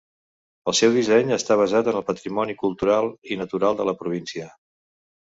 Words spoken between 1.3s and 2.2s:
està basat en el